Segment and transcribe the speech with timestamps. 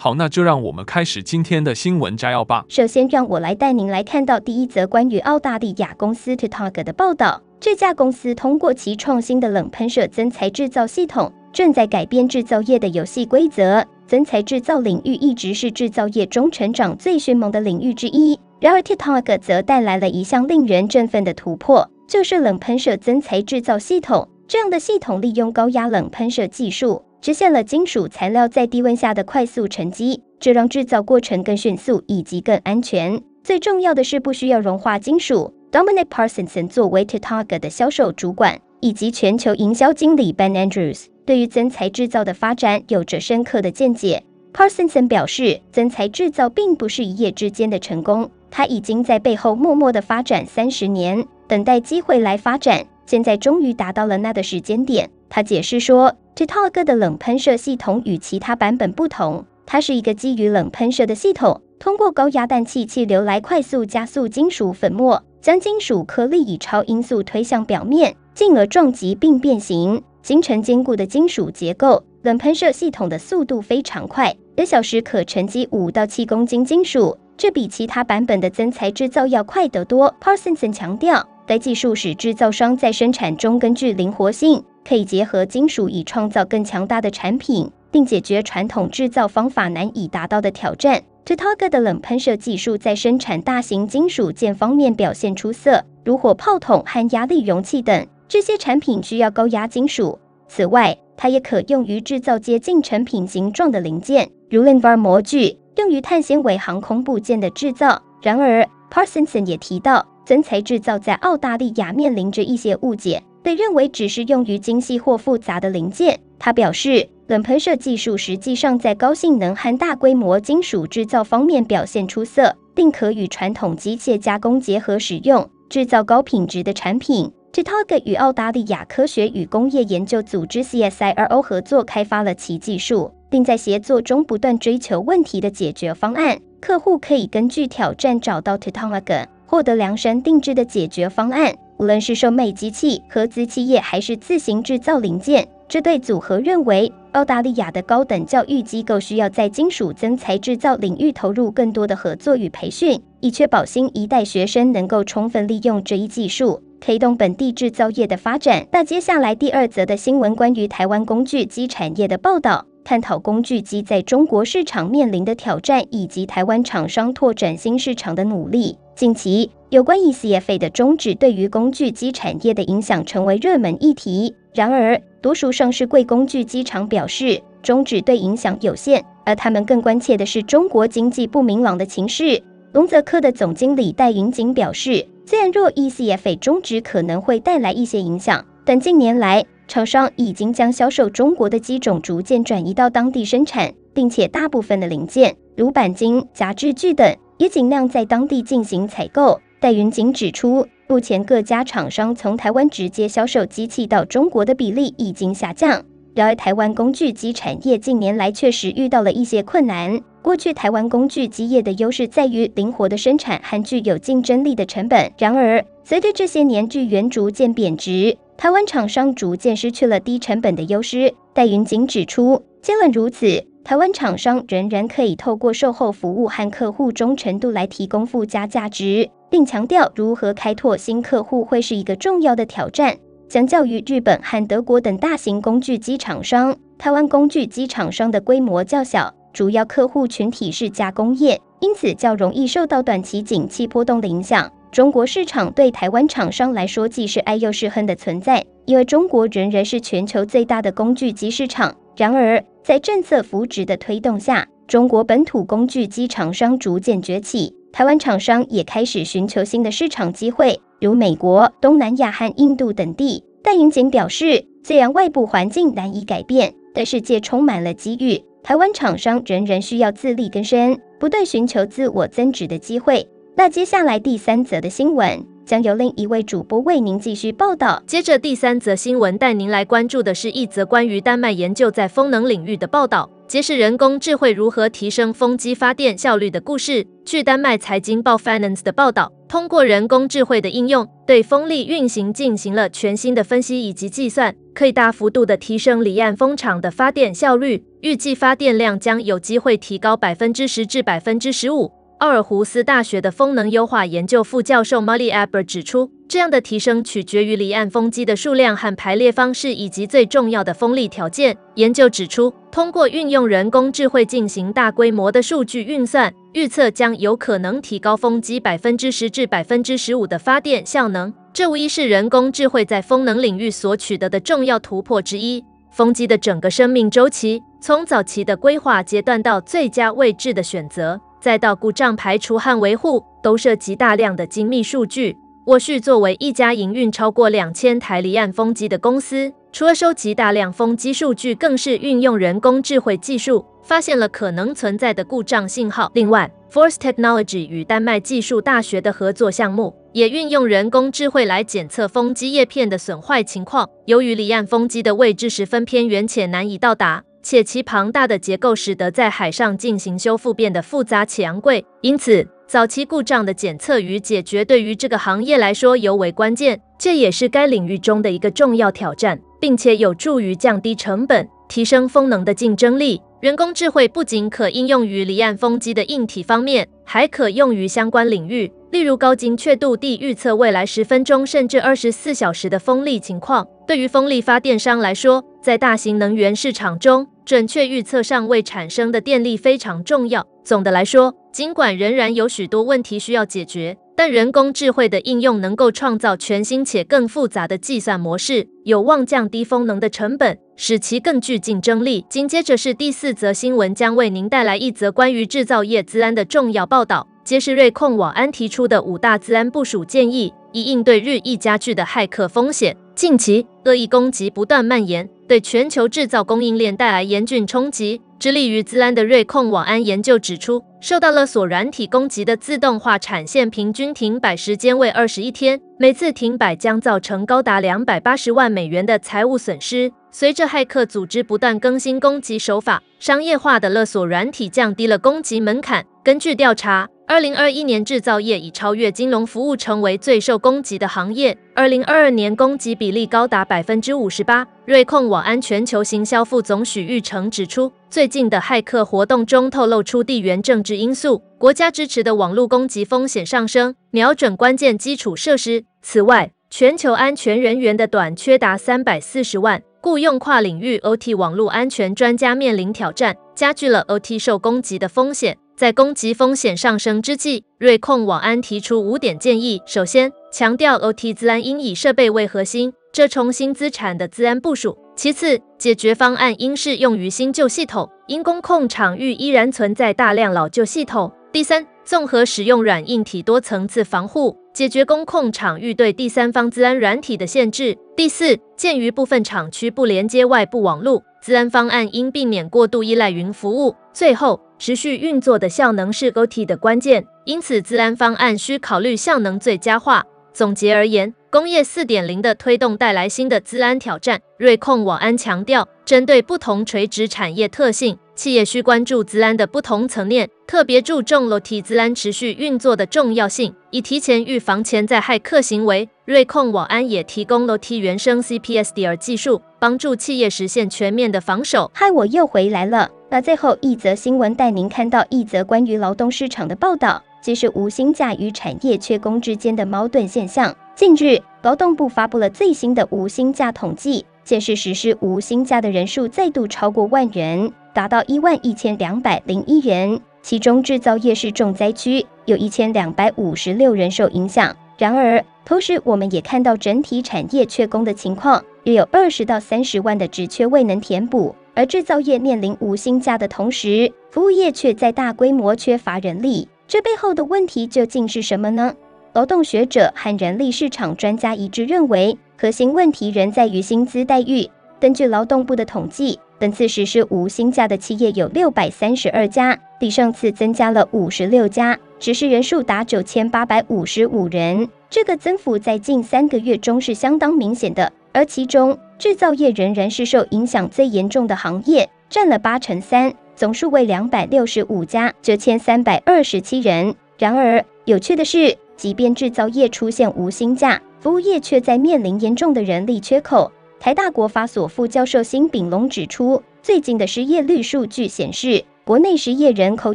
[0.00, 2.64] 好，那就让我们开始今天的新闻摘要吧。
[2.68, 7.42] 首先，让我来带您来看到第一则关于澳大利亚公司 Tutaga 的报道。
[7.58, 13.84] 这家公司通过其创新的冷喷射增材制造系统，正在改变制造业的游戏规则。
[14.06, 18.38] 增材制造领域一直是制造业中成长最迅猛的领域之一。
[18.60, 24.28] 然而，Tutaga 则带来了一项令人振奋的突破，就是冷喷射增材制造系统。
[24.46, 27.02] 这样的系统利用高压冷喷射技术。
[27.20, 33.20] 实现了金属材料在低温下的快速沉积，这让制造过程更迅速以及更安全。
[33.42, 35.52] 最重要的是，不需要融化金属。
[35.70, 44.22] Dominic Parsonson 作为 Tutaga 的销售主管以及全球营销经理 Ben Andrews，对于增材制造的发展有着深刻的见解。
[44.54, 55.10] Parsonson 表示，增材制造并不是一夜之间的成功，他已经在背后默默的发展三十年，等待机会来发展，现在终于达到了那的时间点。
[55.28, 56.14] 他解释说。
[56.38, 72.04] Tutaga 的冷喷射系统与其他版本不同，它是一个基于冷喷射的系统，通过高压氮气气流来快速加速金属粉末，将金属颗粒以超音速推向表面，进而撞击并变形，形成坚固的金属结构。
[72.22, 80.14] 冷喷射系统的速度非常快，一小时可沉积五到七公斤金属，这比其他版本的增材制造要快得多。
[80.20, 84.62] Parsonson 强调，该技术使制造商在生产中更具灵活性。
[84.88, 91.02] 可以结合金属以创造更强大的产品，并解决传统制造方法难以达到的挑战。
[91.26, 98.06] Tutaga 的冷喷射技术在生产大型金属件方面表现出色，如火炮筒和压力容器等。
[98.28, 100.18] 这些产品需要高压金属。
[100.48, 108.00] 此外，它也可用于制造接近成品形状的零件，如 LINVAR 模具，用于碳纤维航空部件的制造。
[108.22, 113.22] 然而，Parsonson 也提到，增材制造在澳大利亚面临着一些误解。
[113.42, 116.18] 被认为只是用于精细或复杂的零件。
[116.38, 127.30] 他表示，冷喷射技术实际上在高性能和大规模金属制造方面表现出色，并可与传统机械加工结合使用，制造高品质的产品。
[127.52, 136.38] Tutaga 与澳大利亚科学与工业研究组织 CSIRO 合作开发了其技术，并在协作中不断追求问题的解决方案。
[136.60, 141.56] 客户可以根据挑战找到 Tutaga，获得量身定制的解决方案。
[141.78, 158.66] 无论是售卖机器、合资企业还是自行制造零件，这对组合认为，澳大利亚的高等教育机构需要在金属增材制造领域投入更多的合作与培训，以确保新一代学生能够充分利用这一技术，推动本地制造业的发展。
[158.72, 168.76] 那接下来第二则的新闻，关于台湾工具机产业的报道，探讨工具机在中国市场面临的挑战，以及台湾厂商拓展新市场的努力。
[168.96, 174.34] 近期，有关 ECFA 的终止对于工具机产业的影响成为热门议题。
[174.54, 182.42] 然而，多数上市柜工具机厂表示，终止对影响有限，而他们更关切的是中国经济不明朗的情势。
[182.72, 197.14] 龙泽科的总经理戴云锦表示，虽然若 ECFA 终止可能会带来一些影响，但近年来厂商已经将销售中国的机种逐渐转移到当地生产，并且大部分的零件，如钣金、夹治具等。
[197.38, 199.40] 也尽量在当地进行采购。
[199.60, 205.84] 戴云景指出，目前各家厂商从台湾直接销售机器到中国的比例已经下降。
[206.14, 210.00] 然而，台湾工具机产业近年来确实遇到了一些困难。
[210.22, 215.12] 过去，台湾工具机业的优势在于灵活的生产和具有竞争力的成本。
[215.18, 221.12] 然而，随着这些年巨元逐渐贬值，台湾厂商逐渐失去了低成本的优势。
[221.34, 223.44] 戴云景指出，尽管如此。
[223.64, 232.96] 台湾厂商仍然可以透过售后服务和客户忠诚度来提供附加价值，并强调如何开拓新客户会是一个重要的挑战。
[233.28, 244.50] 相较于日本和德国等大型工具机厂商，台湾工具机厂商的规模较小，主要客户群体是加工业，因此较容易受到短期景气波动的影响。
[244.72, 251.74] 中国市场对台湾厂商来说既是爱又是恨的存在，因为中国仍然是全球最大的工具机市场。
[251.98, 263.24] 然而，在政策扶植的推动下，中国本土工具机厂商逐渐崛起，台湾厂商也开始寻求新的市场机会，如美国、东南亚和印度等地。
[263.42, 268.22] 戴云景表示，虽然外部环境难以改变，但世界充满了机遇。
[268.44, 273.08] 台湾厂商仍然需要自力更生，不断寻求自我增值的机会。
[273.34, 277.82] 那接下来第三则的新闻将由另一位主播为您继续报道。
[277.86, 286.86] 接着第三则新闻带您来关注的是一则关于丹麦研究在风能领域的报道，揭示人工智慧如何提升风机发电效率的故事。
[287.06, 301.72] 据丹麦财经报 Finance 的报道，通过人工智慧的应用，对风力运行进行了全新的分析以及计算，可以大幅度的提升离岸风场的发电效率，预计发电量将有机会提高百分之十至百分之十五。
[301.98, 311.36] 奥尔胡斯大学的风能优化研究副教授 Molly Aber 指出，这样的提升取决于离岸风机的数量和排列方式，以及最重要的风力条件。
[311.56, 321.12] 研究指出，通过运用人工智慧进行大规模的数据运算，预测将有可能提高风机百分之十至百分之十五的发电效能。
[321.32, 325.44] 这无疑是人工智慧在风能领域所取得的重要突破之一。
[325.72, 331.00] 风机的整个生命周期，从早期的规划阶段到最佳位置的选择。
[331.20, 335.16] 再到故障排除和维护，都涉及大量的精密数据。
[335.46, 345.90] 沃旭作为一家营运超过两千台离岸风机的公司，除了收集大量风机数据，更是运用人工智慧技术，发现了可能存在的故障信号。
[345.94, 353.66] 另外，Force Technology 与丹麦技术大学的合作项目，也运用人工智慧来检测风机叶片的损坏情况。
[353.86, 357.04] 由于离岸风机的位置十分偏远且难以到达。
[357.22, 366.60] 且其庞大的结构使得在海上进行修复变得复杂且昂贵，因此早期故障的检测与解决对于这个行业来说尤为关键。
[366.78, 373.02] 这也是该领域中的一个重要挑战，并且有助于降低成本，提升风能的竞争力。
[373.20, 383.44] 人工智慧不仅可应用于离岸风机的硬体方面，还可用于相关领域，例如高精确度地预测未来十分钟甚至二十四小时的风力情况。
[383.66, 390.24] 对于风力发电商来说，在大型能源市场中，准确预测尚未产生的电力非常重要。
[390.44, 402.06] 总的来说，尽管仍然有许多问题需要解决，但人工智慧的应用能够创造全新且更复杂的计算模式，有望降低风能的成本，使其更具竞争力。
[402.08, 412.76] 紧接着是第四则新闻，将为您带来一则关于制造业资安的重要报道，揭示瑞控网安提出的五大资安部署建议，以应对日益加剧的骇客风险。
[412.94, 418.00] 近期，恶意攻击不断蔓延，对全球制造供应链带来严峻冲击。
[418.18, 429.92] 致力于资安的瑞控网安研究指出，受到勒索软体攻击的自动化产线平均停摆时间为二十一天，每次停摆将造成高达两百八十万美元的财务损失。
[430.10, 435.84] 随着骇客组织不断更新攻击手法，商业化的勒索软体降低了攻击门槛。
[436.02, 441.34] 根据调查，二零二一年制造业已超越金融服务，成为最受攻击的行业。
[441.54, 444.46] 二零二二年攻击比例高达百分之五十八。
[444.66, 455.64] 瑞控网安全球行销副总许玉成指出，最近的骇客活动中透露出地缘政治因素、国家支持的网络攻击风险上升，瞄准关键基础设施。
[455.80, 465.38] 此外，全球安全人员的短缺达三百四十万，雇佣跨领域 OT 网络安全专家面临挑战，加剧了 OT 受攻击的风险。
[465.58, 500.02] 在攻击风险上升之际，瑞控网安提出五点建议：首先，强调 OT 资安应以设备为核心，这重新资产的资安部署；其次，解决方案应适用于新旧系统，因公控场域依然存在大量老旧系统；第三，综合使用软硬体多层次防护，解决公控场域对第三方资安软体的限制；第四，鉴于部分厂区不连接外部网络，资安方案应避免过度依赖云服务；最后，持续运作的效能是 OT 的关键，因此资安方案需考虑效能最佳化。
[500.32, 504.20] 总结而言，工业四点零的推动带来新的资安挑战。
[504.38, 515.88] 瑞控网安强调，针对不同垂直产业特性，企业需关注资安的不同层面，特别注重 OT 资安持续运作的重要性，以提前预防潜在骇客行为。
[516.04, 521.70] 瑞控网安也提供 OT 原生 CPSDR 技术，帮助企业实现全面的防守。
[521.72, 522.90] 嗨，我又回来了。
[523.08, 530.52] 那最后一则新闻带您看到一则关于劳动市场的报道，揭示无薪假与产业缺工之间的矛盾现象。
[530.74, 540.00] 近日，劳动部发布了最新的无薪假统计，显示实施无薪假的人数再度超过万人，达到一万一千两百零一人。
[540.20, 544.52] 其中，制造业是重灾区，有一千两百五十六人受影响。
[544.76, 551.32] 然而，同时我们也看到整体产业缺工的情况，约有二十到三十万的职缺未能填补。
[551.54, 558.74] 而制造业面临无薪假的同时，服务业却在大规模缺乏人力，这背后的问题究竟是什么呢？
[559.12, 564.50] 劳动学者和人力市场专家一致认为，核心问题仍在于薪资待遇。
[564.80, 574.68] 根据劳动部的统计，本次实施无薪假的企业有六百三十二家，比上次增加了五十六家，实施人数达九千八百五十五人。
[574.88, 586.94] 这个增幅在近三个月中是相当明显的，而其中制造业仍然是受影响最严重的行业，占了八成三，总数为两百六十五家，九千三百二十七人。
[587.18, 593.50] 然而，有趣的是，即便制造业出现无薪假，服务业却在面临严重的人力缺口。
[593.80, 599.94] 台大国发所副教授辛炳龙指出，最近的失业率数据显示，国内失业人口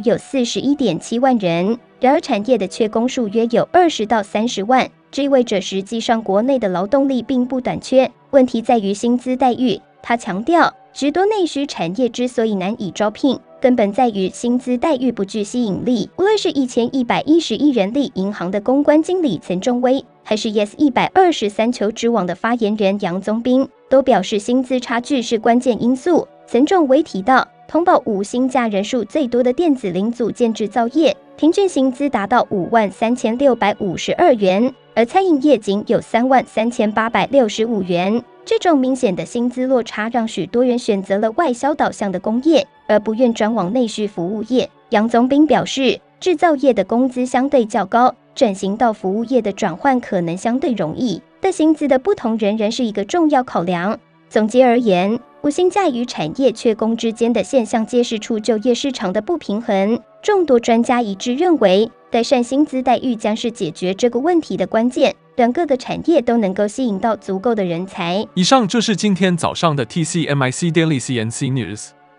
[0.00, 9.78] 有四十一点七万人，然而产业的缺工数约有二十到三十万，这意味着实际上国内的劳动力并不短缺，问题在于薪资待遇。
[10.02, 16.08] 他强调，许多内需产业之所以难以招聘，根本在于薪资待遇不具吸引力。
[16.16, 26.26] 无论是一千一百一十亿人力银行的公关经理陈仲威，还是 Yes 一百二十三求职网的发言人杨宗斌，都表示薪资差距是关键因素。
[26.46, 38.22] 陈仲威提到，通报五薪假人数最多的电子零组件制造业，平均薪资达到五万三千六百五十二元，而餐饮业仅有三万三千八百六十五元。
[38.44, 44.68] 这种明显的薪资落差，让许多人选择了外销导向的工业，而不愿转往内需服务业。
[44.90, 53.98] 杨宗斌表示，制造业的工资相对较高，转型到服务业的转换可能相对容易，但薪资的不同仍然是一个重要考量。
[54.28, 60.00] 总结而言，无薪假与产业缺工之间的现象，揭示出就业市场的不平衡。
[60.22, 65.14] 众多专家一致认为，改善薪资待遇将是解决这个问题的关键。
[65.36, 68.24] 让各个产业都能够吸引到足够的人才。
[68.34, 71.88] 以上就是今天早上的 TCMIC Daily CNC News。